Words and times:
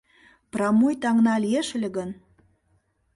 Прамой 0.53 0.95
таҥна 1.03 1.35
лиеш 1.43 1.67
ыле 1.77 1.89
гын 1.97 2.09